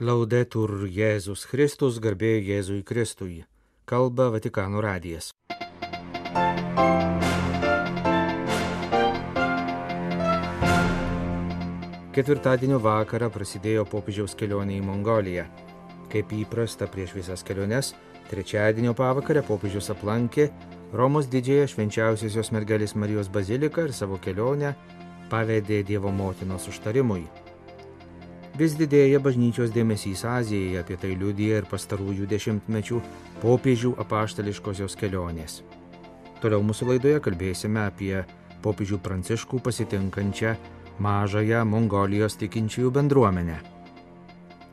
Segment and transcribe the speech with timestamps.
[0.00, 3.42] Laudetur Jėzus Kristus, garbė Jėzui Kristui.
[3.84, 5.34] Kalba Vatikano radijas.
[12.16, 15.44] Ketvirtadienio vakarą prasidėjo popiežiaus kelionė į Mongoliją.
[16.08, 17.92] Kaip įprasta prieš visas keliones,
[18.32, 20.48] trečiadienio pavakarę popiežius aplankė
[20.96, 24.72] Romos didžiąją švenčiausiosios mergelės Marijos baziliką ir savo kelionę
[25.28, 27.26] pavedė Dievo motinos užtarimui.
[28.52, 32.98] Vis didėja bažnyčios dėmesys Azijai, apie tai liudija ir pastarųjų dešimtmečių
[33.40, 35.62] popiežių apaštališkosios kelionės.
[36.42, 38.26] Toliau mūsų laidoje kalbėsime apie
[38.62, 40.52] popiežių pranciškų pasitinkančią
[41.00, 43.56] mažąją Mongolijos tikinčiųjų bendruomenę.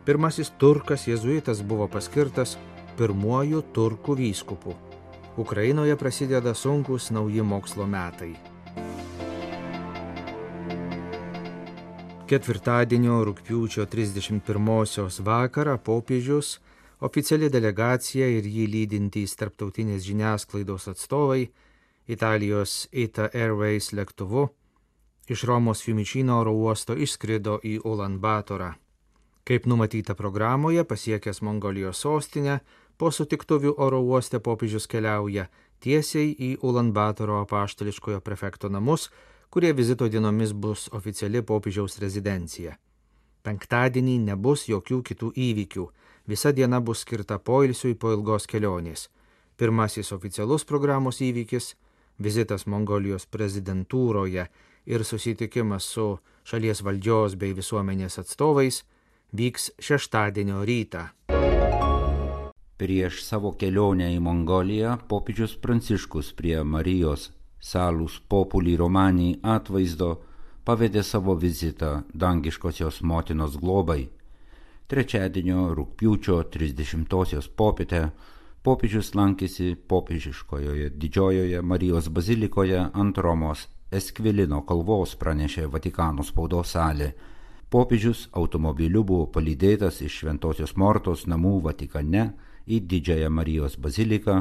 [0.04, 2.58] Pirmasis turkas jėzuitas buvo paskirtas
[3.00, 4.76] pirmuoju turkų vyskupu.
[5.40, 8.34] Ukrainoje prasideda sunkus nauji mokslo metai.
[12.30, 16.60] Ketvirtadienio rūpiučio 31 vakarą popiežius,
[17.02, 21.48] oficiali delegacija ir jį lydintys tarptautinės žiniasklaidos atstovai
[22.06, 24.44] Italijos ITA Airways lėktuvu
[25.34, 28.76] iš Romos Fiumicino oro uosto išskrido į Ulanbatorą.
[29.42, 32.60] Kaip numatyta programoje, pasiekęs Mongolijos sostinę,
[32.98, 35.48] po sutiktuvių oro uoste popiežius keliauja
[35.82, 39.10] tiesiai į Ulanbatoro apaštališkojo prefekto namus,
[39.50, 42.76] kurie vizito dienomis bus oficiali popiežiaus rezidencija.
[43.44, 45.86] Penktadienį nebus jokių kitų įvykių,
[46.30, 49.08] visa diena bus skirta poilsiui po ilgos kelionės.
[49.58, 51.76] Pirmasis oficialus programos įvykis-
[52.26, 54.48] vizitas Mongolijos prezidentūroje
[54.86, 58.84] ir susitikimas su šalies valdžios bei visuomenės atstovais
[59.34, 61.10] vyks šeštadienio rytą.
[62.78, 70.10] Prieš savo kelionę į Mongoliją popiežius Pranciškus prie Marijos salus populį romanį atvaizdo
[70.66, 74.10] pavedė savo vizitą dangiškosios motinos globai.
[74.90, 78.10] Trečiadienio rūpiučio 30-osios popietę
[78.66, 87.14] popiežius lankėsi popiežiškojoje didžiojoje Marijos bazilikoje ant Romos Eskvilino kalvos pranešė Vatikano spaudos salė.
[87.70, 92.32] Popiežius automobiliu buvo palydėtas iš Šventojios Mortos namų Vatikane
[92.70, 94.36] į Didžiąją Marijos baziliką,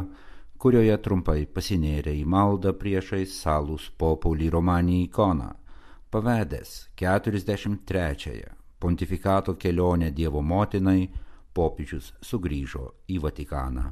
[0.59, 5.53] kurioje trumpai pasinėrė į maldą priešais salus populį romanį ikoną.
[6.11, 11.09] Pavedęs 43-ąją pontifikato kelionę Dievo motinai,
[11.55, 13.87] popiežius sugrįžo į Vatikaną.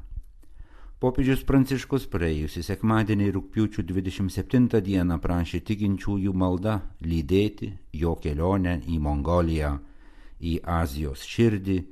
[1.03, 9.75] Popiežius Pranciškus praėjusį sekmadienį rūpiučių 27 dieną prašė tikinčiųjų malda lydėti jo kelionę į Mongoliją,
[10.41, 11.83] į Azijos širdį,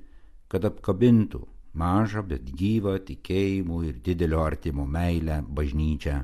[0.49, 1.43] kad apkabintų
[1.75, 6.21] mažą, bet gyvą tikėjimų ir didelio artimo meilę bažnyčią.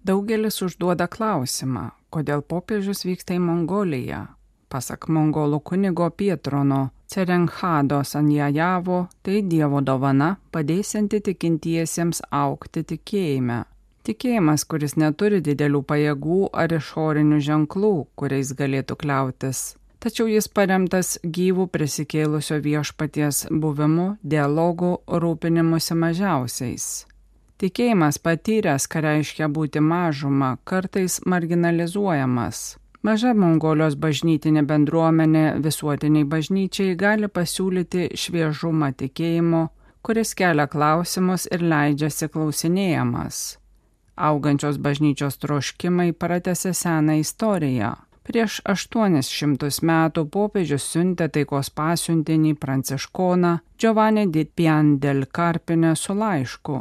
[0.00, 4.22] Daugelis užduoda klausimą, kodėl popiežius vyksta į Mongoliją.
[4.70, 13.64] Pasak mongolų kunigo Pietrono, Cerenchado Sanjajavo tai Dievo dovana padėsianti tikintiesiems aukti tikėjime.
[14.06, 19.64] Tikėjimas, kuris neturi didelių pajėgų ar išorinių ženklų, kuriais galėtų kliautis.
[20.00, 26.90] Tačiau jis paremtas gyvų prisikėlusio viešpaties buvimu, dialogu, rūpinimusi mažiausiais.
[27.60, 37.30] Tikėjimas patyręs, ką reiškia būti mažuma, kartais marginalizuojamas Maža Mongolijos bažnytinė bendruomenė visuotiniai bažnyčiai gali
[37.32, 39.62] pasiūlyti šviežumą tikėjimo,
[40.04, 43.38] kuris kelia klausimus ir leidžiasi klausinėjamas.
[44.20, 47.94] Augančios bažnyčios troškimai pratęsė seną istoriją.
[48.30, 53.50] Prieš 800 metų popiežius siuntė taikos pasiuntinį pranciškoną
[53.82, 56.76] Giovanni Ditpian del Karpinę su laišku,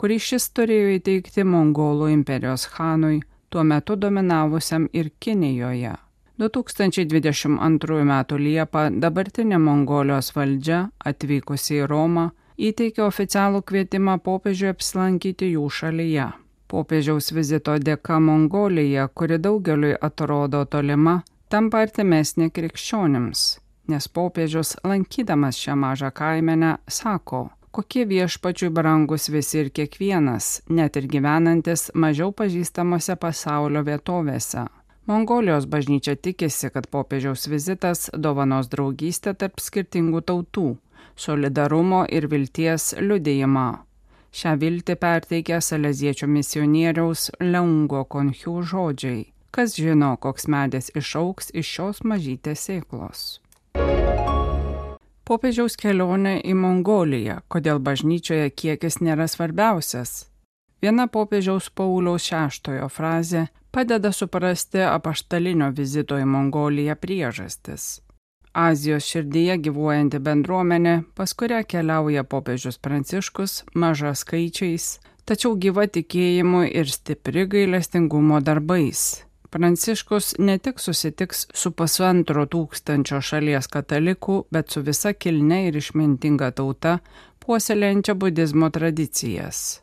[0.00, 3.18] kurį šis turėjo įteikti Mongolų imperijos Hanui
[3.52, 5.92] tuo metu dominavusiam ir Kinijoje.
[6.40, 8.14] 2022 m.
[8.46, 16.32] Liepą dabartinė Mongolijos valdžia, atvykusi į Romą, įteikė oficialų kvietimą popiežiui apsilankyti jų šalyje.
[16.66, 23.42] Popiežiaus vizito dėka Mongolija, kuri daugeliui atrodo tolima, tampa artimesnė krikščionims,
[23.92, 31.06] nes popiežius lankydamas šią mažą kaimenę sako, kokie viešpačiui brangus visi ir kiekvienas, net ir
[31.12, 34.66] gyvenantis mažiau pažįstamose pasaulio vietovėse.
[35.06, 40.72] Mongolijos bažnyčia tikisi, kad popiežiaus vizitas dovanos draugystę tarp skirtingų tautų,
[41.14, 43.85] solidarumo ir vilties liudėjimą.
[44.36, 49.22] Šią viltį perteikia saleziečių misionieriaus Leungo Konhių žodžiai.
[49.48, 53.22] Kas žino, koks medis išauks iš šios mažytės sėklos.
[55.26, 60.26] Popiežiaus kelionė į Mongoliją, kodėl bažnyčioje kiekis nėra svarbiausias.
[60.84, 67.94] Viena popiežiaus Pauliaus šeštojo frazė padeda suprasti apaštalinio vizito į Mongoliją priežastis.
[68.56, 74.86] Azijos širdyje gyvuojanti bendruomenė, pas kurią keliauja popiežius Pranciškus maža skaičiais,
[75.28, 79.02] tačiau gyva tikėjimu ir stipri gailestingumo darbais.
[79.52, 86.48] Pranciškus ne tik susitiks su pusantro tūkstančio šalies katalikų, bet su visa kilne ir išmintinga
[86.56, 86.94] tauta,
[87.44, 89.82] puoselėjančia budizmo tradicijas.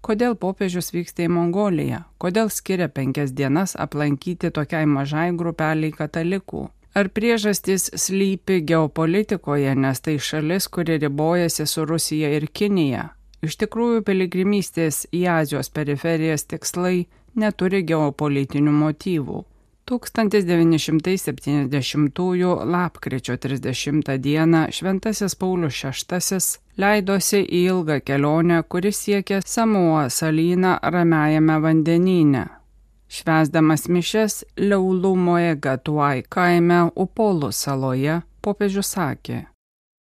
[0.00, 2.00] Kodėl popiežius vyksta į Mongoliją?
[2.16, 6.64] Kodėl skiria penkias dienas aplankyti tokiai mažai grupeliai katalikų?
[6.94, 13.08] Ar priežastys slypi geopolitikoje, nes tai šalis, kuri ribojasi su Rusija ir Kinija?
[13.42, 19.44] Iš tikrųjų, piligrimystės į Azijos periferijas tikslai neturi geopolitinių motyvų.
[19.90, 26.38] 1970 lapkričio 30 dieną Šventasis Paulius VI
[26.80, 32.63] leidosi į ilgą kelionę, kuris siekia Samoa salyną Ramiajame vandenyne.
[33.08, 39.44] Švesdamas mišes Leulumoje Gatuai kaime Upolų saloje, popiežius sakė,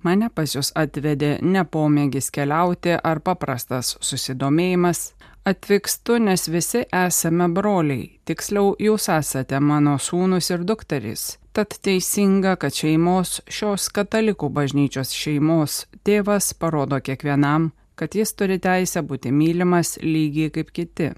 [0.01, 5.11] Mane pas jūs atvedė ne pomėgis keliauti ar paprastas susidomėjimas,
[5.45, 11.23] Atvykstu, nes visi esame broliai, tiksliau jūs esate mano sūnus ir dukterys.
[11.51, 19.01] Tad teisinga, kad šeimos, šios katalikų bažnyčios šeimos tėvas parodo kiekvienam, kad jis turi teisę
[19.01, 21.09] būti mylimas lygiai kaip kiti.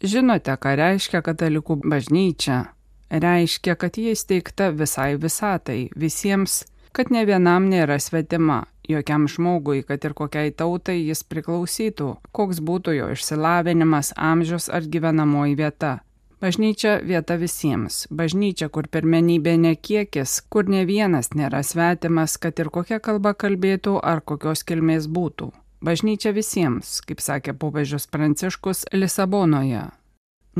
[0.00, 2.70] Žinote, ką reiškia katalikų bažnyčia?
[3.12, 6.62] Reiškia, kad jie įsteigta visai visatai, visiems,
[6.96, 12.96] kad ne vienam nėra svetima, jokiam žmogui, kad ir kokiai tautai jis priklausytų, koks būtų
[12.96, 15.98] jo išsilavinimas, amžius ar gyvenamoji vieta.
[16.40, 18.06] Bažnyčia vieta visiems.
[18.08, 24.00] Bažnyčia, kur pirmenybė ne kiekis, kur ne vienas nėra svetimas, kad ir kokia kalba kalbėtų
[24.00, 25.52] ar kokios kilmės būtų.
[25.80, 29.86] Bažnyčia visiems, kaip sakė popiežius Pranciškus Lisabonoje.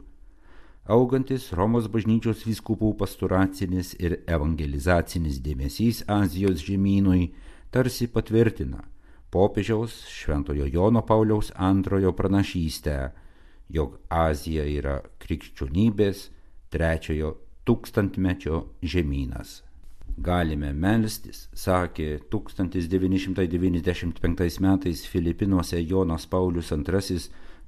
[0.91, 7.31] Augantis Romos bažnyčios vyskupų pasturacinis ir evangelizacinis dėmesys Azijos žemynui
[7.71, 8.87] tarsi patvirtina
[9.31, 13.13] popiežiaus Šventojo Jono Pauliaus antrojo pranašystę,
[13.71, 16.29] jog Azija yra krikščionybės
[16.75, 19.61] trečiojo tūkstantmečio žemynas
[20.19, 27.21] galime melstis, sakė 1995 metais Filipinuose Jonas Paulius II,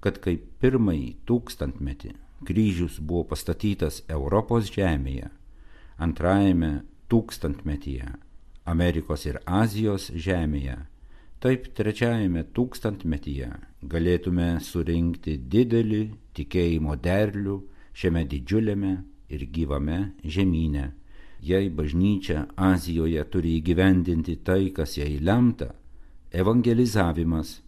[0.03, 2.13] kad kaip pirmąjį tūkstantmetį
[2.47, 5.31] kryžius buvo pastatytas Europos žemėje,
[5.99, 6.83] antrajame
[7.13, 8.09] tūkstantmetyje
[8.67, 10.77] Amerikos ir Azijos žemėje,
[11.43, 13.51] taip trečiajame tūkstantmetyje
[13.83, 16.03] galėtume surinkti didelį
[16.39, 17.59] tikėjimo derlių
[17.95, 18.95] šiame didžiuliame
[19.33, 20.91] ir gyvame žemynė
[21.43, 25.73] jei bažnyčia Azijoje turi įgyvendinti tai, kas jai lemta,
[26.31, 27.59] evangelizavimas,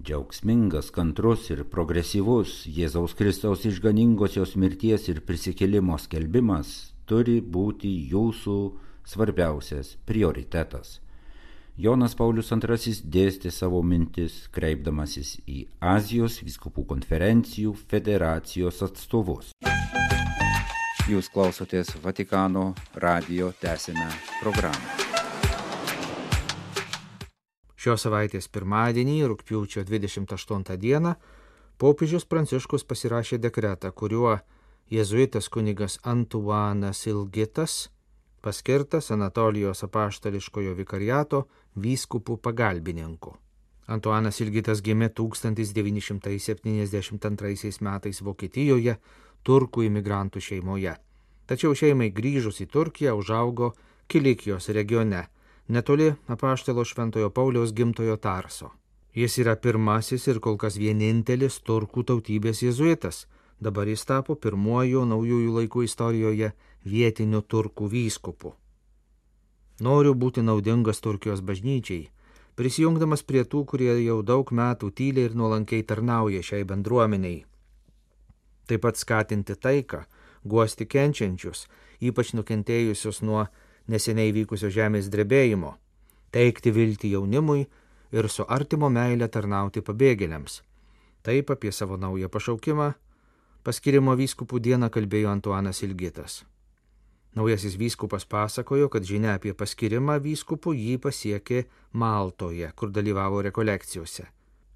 [0.00, 8.58] džiaugsmingas, kantrus ir progresyvus Jėzaus Kristaus išganingosios mirties ir prisikėlimo skelbimas turi būti jūsų
[9.10, 11.00] svarbiausias prioritetas.
[11.80, 19.54] Jonas Paulius II dėstė savo mintis, kreipdamasis į Azijos viskupų konferencijų federacijos atstovus.
[21.10, 22.68] Jūs klausotės Vatikano
[23.02, 24.04] radio tęsinę
[24.38, 24.78] programą.
[27.74, 31.16] Šios savaitės pirmadienį, rūpiučio 28 dieną,
[31.82, 34.38] popiežius Pranciškus pasirašė dekretą, kuriuo
[34.94, 37.90] jėzuitas kunigas Antuanas Ilgitas
[38.40, 43.34] paskirtas Anatolijos apaštališkojo vikariato vyskupų pagalbininku.
[43.90, 48.94] Antuanas Ilgitas gimė 1972 metais Vokietijoje
[49.44, 50.96] turkų imigrantų šeimoje.
[51.46, 53.72] Tačiau šeimai grįžus į Turkiją užaugo
[54.10, 55.24] Kilikijos regione,
[55.68, 58.70] netoli apaštalo Šventojo Pauliaus gimtojo Tarso.
[59.14, 63.26] Jis yra pirmasis ir kol kas vienintelis turkų tautybės jėzuitas.
[63.60, 66.52] Dabar jis tapo pirmuoju naujųjų laikų istorijoje
[66.86, 68.54] vietiniu turkų vyskupu.
[69.80, 72.08] Noriu būti naudingas Turkijos bažnyčiai,
[72.56, 77.44] prisijungdamas prie tų, kurie jau daug metų tyliai ir nuolankiai tarnauja šiai bendruomeniai.
[78.70, 80.04] Taip pat skatinti taiką,
[80.46, 81.64] guosti kenčiančius,
[81.98, 83.48] ypač nukentėjusius nuo
[83.90, 85.74] neseniai vykusio žemės drebėjimo,
[86.30, 87.64] teikti viltį jaunimui
[88.14, 90.60] ir su artimo meilė tarnauti pabėgėliams.
[91.26, 92.92] Taip apie savo naują pašaukimą
[93.66, 96.44] paskirimo vyskupų dieną kalbėjo Antuanas Ilgitas.
[97.36, 104.26] Naujasis vyskupas pasakojo, kad žinia apie paskirimą vyskupų jį pasiekė Maltoje, kur dalyvavo rekolekcijose.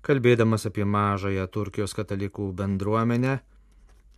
[0.05, 3.39] Kalbėdamas apie mažąją Turkijos katalikų bendruomenę,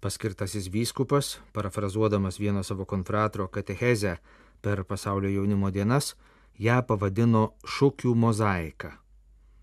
[0.00, 4.16] paskirtasis vyskupas, parafrazuodamas vieno savo konfratro katechezę
[4.60, 6.14] per pasaulio jaunimo dienas,
[6.58, 8.96] ją pavadino šūkių mozaika.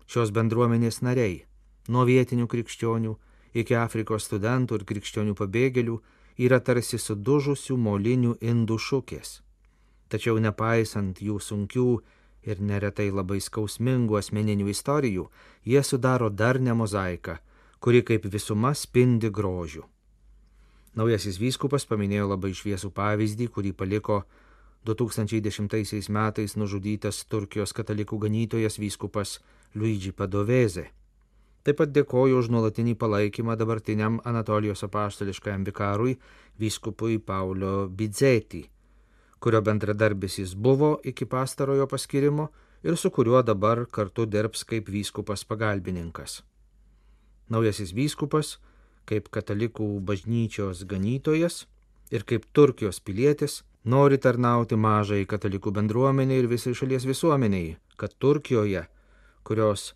[0.06, 1.44] Šios bendruomenės nariai,
[1.88, 3.14] nuo vietinių krikščionių
[3.54, 5.96] iki Afrikos studentų ir krikščionių pabėgėlių,
[6.38, 9.40] yra tarsi sudužusių molinių indų šukės.
[10.10, 11.88] Tačiau nepaisant jų sunkių
[12.44, 15.28] ir neretai labai skausmingų asmeninių istorijų,
[15.64, 17.38] jie sudaro darnę mozaiką,
[17.80, 19.84] kuri kaip visuma spindi grožiu.
[20.94, 24.20] Naujasis vyskupas paminėjo labai šviesų pavyzdį, kurį paliko
[24.86, 29.40] 2010 metais nužudytas Turkijos katalikų ganytojas vyskupas
[29.74, 30.90] Luigi Padoveze.
[31.64, 36.18] Taip pat dėkoju už nuolatinį palaikymą dabartiniam Anatolijos apaštališkajam vikarui
[36.60, 38.60] vyskupui Paulio Bidzetį,
[39.40, 42.50] kurio bendradarbis jis buvo iki pastarojo paskirimo
[42.84, 46.42] ir su kuriuo dabar kartu dirbs kaip vyskupas pagalbininkas.
[47.48, 48.58] Naujasis vyskupas,
[49.08, 51.64] kaip katalikų bažnyčios ganytojas
[52.14, 58.86] ir kaip Turkijos pilietis, nori tarnauti mažai katalikų bendruomeniai ir visai šalies visuomeniai, kad Turkijoje,
[59.44, 59.92] kurios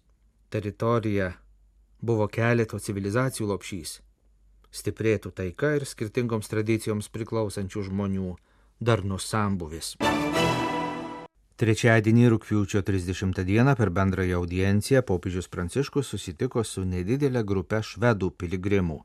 [0.52, 1.32] teritorija
[2.00, 3.98] buvo keleto civilizacijų lopšys,
[4.70, 8.34] stiprėtų taika ir skirtingoms tradicijoms priklausančių žmonių
[8.80, 9.96] darnus sambuvis.
[11.58, 18.98] Trečiadienį rūpiučio 30 dieną per bendrąją audienciją popiežius Pranciškus susitiko su nedidelė grupė švedų piligrimų,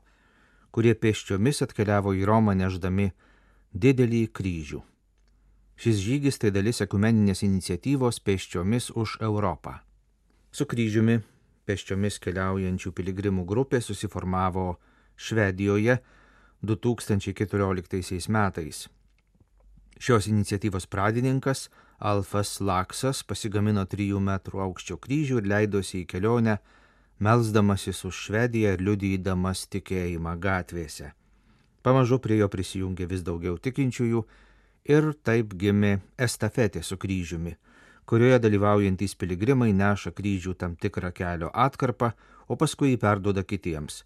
[0.70, 3.08] kurie pėsčiomis atkeliavo į Romą neždami
[3.74, 4.78] didelį kryžių.
[5.82, 9.80] Šis žygis tai dalis ekumeninės iniciatyvos pėsčiomis už Europą.
[10.54, 11.16] Su kryžiumi
[11.66, 14.76] pėsčiomis keliaujančių piligrimų grupė susiformavo
[15.16, 15.98] Švedijoje
[16.62, 18.86] 2014 metais.
[19.98, 21.66] Šios iniciatyvos pradininkas
[21.98, 26.58] Alfas Laksas pasigamino 3 metrų aukščio kryžių ir leidosi į kelionę,
[27.18, 31.12] melzdamasis už Švediją ir liudydamas tikėjimą gatvėse.
[31.82, 34.24] Pamažu prie jo prisijungė vis daugiau tikinčiųjų
[34.90, 37.56] ir taip gimė estafetė su kryžiumi
[38.04, 42.12] kurioje dalyvaujantys piligrimai neša kryžių tam tikrą kelio atkarpą,
[42.48, 44.02] o paskui jį perduoda kitiems.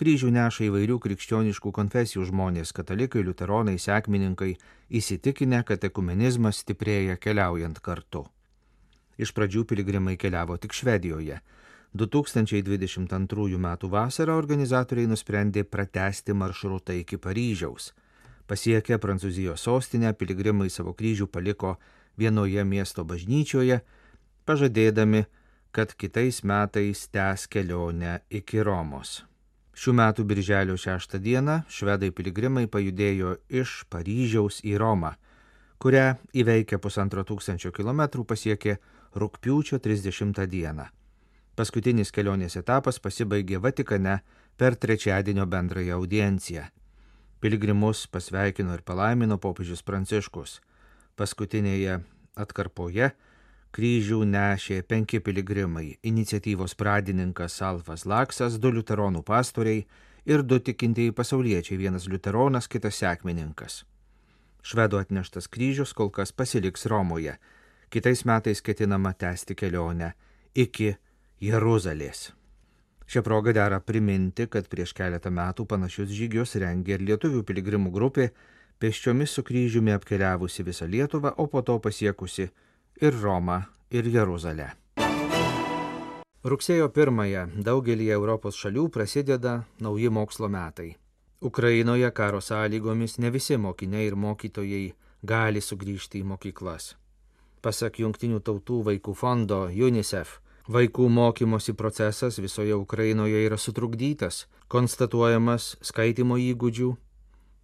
[0.00, 4.56] Kryžių neša įvairių krikščioniškų konfesijų žmonės- katalikai, liuteronai, sekmininkai,
[4.88, 8.24] įsitikinę, kad ekumenizmas stiprėja keliaujant kartu.
[9.18, 11.40] Iš pradžių piligrimai keliavo tik Švedijoje.
[11.92, 13.76] 2022 m.
[13.82, 17.92] vasarą organizatoriai nusprendė pratesti maršrutą iki Paryžiaus.
[18.46, 21.76] Pasiekę Prancūzijos sostinę, piligrimai savo kryžių paliko
[22.16, 23.82] vienoje miesto bažnyčioje,
[24.46, 25.26] pažadėdami,
[25.72, 29.29] kad kitais metais tęs kelionę iki Romos.
[29.80, 35.14] Šių metų birželio 6 dieną švedai piligrimai pajudėjo iš Paryžiaus į Romą,
[35.80, 38.74] kurią įveikę pusantro tūkstančio kilometrų pasiekė
[39.16, 40.84] rūpiučio 30 dieną.
[41.56, 44.18] Paskutinis kelionės etapas pasibaigė Vatikane
[44.60, 46.66] per trečiadienio bendrąją audienciją.
[47.40, 50.58] Piligrimus pasveikino ir palaimino popiežius Pranciškus.
[51.16, 52.02] Paskutinėje
[52.36, 53.14] atkarpoje
[53.72, 59.86] kryžių nešė penki piligrimai- iniciatyvos pradininkas Alfas Laksas, du liuteronų pastoriai
[60.26, 63.84] ir du tikintieji pasauliečiai- vienas liuteronas, kitas sekmininkas.
[64.62, 67.38] Švedų atneštas kryžius kol kas pasiliks Romoje.
[67.90, 70.12] Kitais metais ketinama tęsti kelionę
[70.54, 70.96] iki
[71.40, 72.32] Jeruzalės.
[73.06, 78.30] Šią progą dera priminti, kad prieš keletą metų panašius žygius rengė ir lietuvių piligrimų grupė
[78.78, 82.50] pėsčiomis su kryžiumi apkeliavusi visą Lietuvą, o po to pasiekusi
[83.00, 84.70] ir Romą, ir Jeruzalę.
[86.44, 90.96] Rugsėjo pirmąją daugelį Europos šalių prasideda nauji mokslo metai.
[91.40, 94.92] Ukrainoje karo sąlygomis ne visi mokiniai ir mokytojai
[95.22, 96.94] gali sugrįžti į mokyklas.
[97.60, 106.36] Pasak Junktinių tautų vaikų fondo UNICEF, vaikų mokymosi procesas visoje Ukrainoje yra sutrukdytas, konstatuojamas skaitimo
[106.36, 106.90] įgūdžių,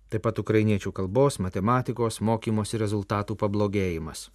[0.08, 4.30] taip pat ukrainiečių kalbos, matematikos mokymosi rezultatų pablogėjimas.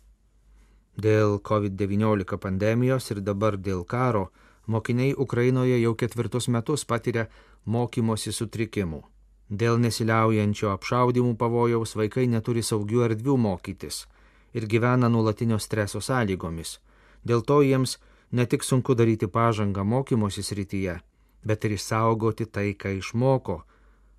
[0.98, 4.32] Dėl COVID-19 pandemijos ir dabar dėl karo
[4.68, 7.28] mokiniai Ukrainoje jau ketvirtus metus patiria
[7.66, 9.02] mokymosi sutrikimų.
[9.50, 14.06] Dėl nesiliaujančio apšaudimų pavojaus vaikai neturi saugių erdvių mokytis
[14.54, 16.80] ir gyvena nuolatinio streso sąlygomis.
[17.24, 17.98] Dėl to jiems
[18.32, 21.00] ne tik sunku daryti pažangą mokymosi srityje,
[21.44, 23.62] bet ir išsaugoti tai, ką išmoko,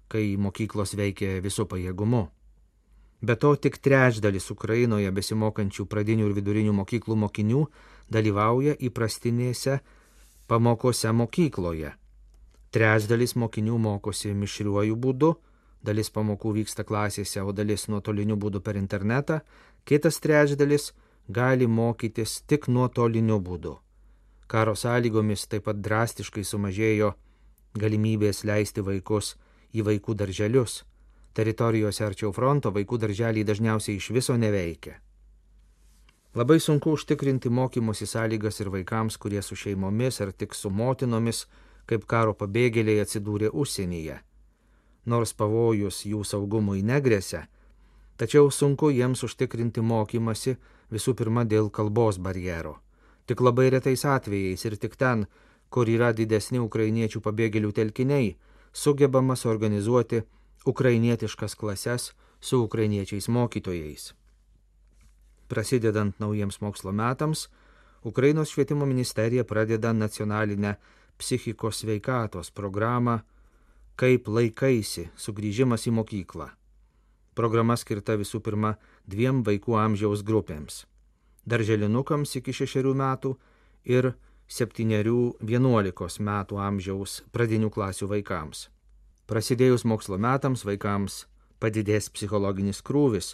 [0.08, 2.28] kai mokyklos veikia visų pajėgumu.
[3.22, 7.60] Be to, tik trečdalis Ukrainoje besimokančių pradinių ir vidurinių mokyklų mokinių
[8.10, 9.78] dalyvauja įprastinėse
[10.50, 11.92] pamokose mokykloje.
[12.74, 15.30] Trečdalis mokinių mokosi mišriuoju būdu,
[15.86, 19.38] dalis pamokų vyksta klasėse, o dalis nuotoliniu būdu per internetą,
[19.86, 20.90] kitas trečdalis
[21.28, 23.78] gali mokytis tik nuotoliniu būdu.
[24.50, 27.14] Karo sąlygomis taip pat drastiškai sumažėjo
[27.78, 29.36] galimybės leisti vaikus
[29.72, 30.82] į vaikų darželius
[31.32, 34.98] Teritorijose arčiau fronto vaikų darželiai dažniausiai iš viso neveikia.
[36.34, 41.46] Labai sunku užtikrinti mokymosi sąlygas ir vaikams, kurie su šeimomis ar tik su motinomis,
[41.86, 44.18] kaip karo pabėgėliai atsidūrė užsienyje.
[45.06, 47.42] Nors pavojus jų saugumui negresia,
[48.16, 50.56] tačiau sunku jiems užtikrinti mokymasi
[50.92, 52.78] visų pirma dėl kalbos barjero.
[53.26, 55.26] Tik labai retais atvejais ir tik ten,
[55.68, 58.36] kur yra didesni ukrainiečių pabėgėlių telkiniai,
[58.72, 60.22] sugebama suorganizuoti
[60.66, 64.14] ukrainietiškas klases su ukrainiečiais mokytojais.
[65.48, 67.48] Prasidedant naujiems mokslo metams,
[68.02, 70.74] Ukrainos švietimo ministerija pradeda nacionalinę
[71.18, 73.20] psichikos sveikatos programą
[73.96, 76.46] Kaip laikaisi sugrįžimas į mokyklą.
[77.36, 78.72] Programa skirta visų pirma
[79.06, 80.86] dviem vaikų amžiaus grupėms-
[81.50, 83.36] darželinukams iki šešerių metų
[83.84, 84.14] ir
[84.48, 88.68] septyniarių vienuolikos metų amžiaus pradinių klasių vaikams.
[89.32, 91.14] Prasidėjus mokslo metams vaikams
[91.56, 93.30] padidės psichologinis krūvis,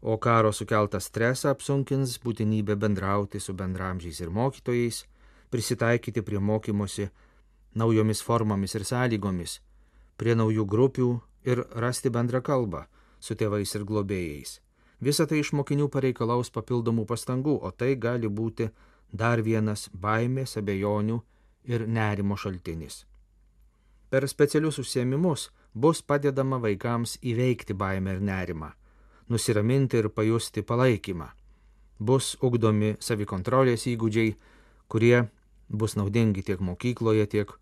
[0.00, 5.02] o karo sukeltą stresą apsunkins būtinybė bendrauti su bendramžiais ir mokytojais,
[5.52, 7.10] prisitaikyti prie mokymosi
[7.76, 9.58] naujomis formomis ir sąlygomis,
[10.16, 11.08] prie naujų grupių
[11.52, 12.86] ir rasti bendrą kalbą
[13.20, 14.54] su tėvais ir globėjais.
[15.04, 18.70] Visą tai iš mokinių pareikalaus papildomų pastangų, o tai gali būti
[19.12, 21.20] dar vienas baimės, abejonių
[21.68, 23.04] ir nerimo šaltinis.
[24.10, 28.70] Per specialius užsiemimus bus padedama vaikams įveikti baimę ir nerimą,
[29.28, 31.26] nusiraminti ir pajusti palaikymą.
[31.98, 34.36] Bus ugdomi savikontrolės įgūdžiai,
[34.88, 35.24] kurie
[35.68, 37.52] bus naudingi tiek mokykloje, tiek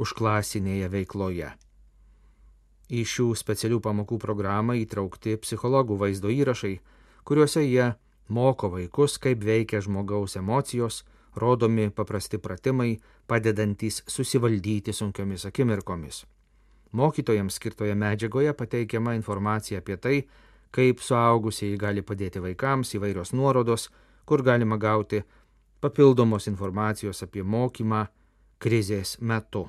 [0.00, 1.50] užklasinėje veikloje.
[2.88, 6.78] Į šių specialių pamokų programą įtraukti psichologų vaizdo įrašai,
[7.24, 7.92] kuriuose jie
[8.28, 11.02] moko vaikus, kaip veikia žmogaus emocijos,
[11.36, 16.24] rodomi paprasti pratimai, padedantys susivaldyti sunkiomis akimirkomis.
[16.92, 20.18] Mokytojams skirtoje medžiagoje pateikiama informacija apie tai,
[20.70, 23.88] kaip suaugusieji gali padėti vaikams įvairios nuorodos,
[24.26, 25.22] kur galima gauti
[25.80, 28.06] papildomos informacijos apie mokymą
[28.58, 29.68] krizės metu.